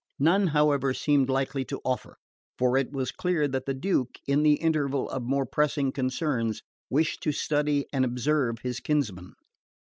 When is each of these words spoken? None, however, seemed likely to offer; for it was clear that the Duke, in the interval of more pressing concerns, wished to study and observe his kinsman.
None, 0.17 0.47
however, 0.47 0.95
seemed 0.95 1.29
likely 1.29 1.63
to 1.65 1.79
offer; 1.85 2.17
for 2.57 2.75
it 2.75 2.91
was 2.91 3.11
clear 3.11 3.47
that 3.47 3.67
the 3.67 3.75
Duke, 3.75 4.17
in 4.25 4.41
the 4.41 4.55
interval 4.55 5.07
of 5.11 5.21
more 5.21 5.45
pressing 5.45 5.91
concerns, 5.91 6.63
wished 6.89 7.21
to 7.21 7.31
study 7.31 7.85
and 7.93 8.03
observe 8.03 8.55
his 8.63 8.79
kinsman. 8.79 9.33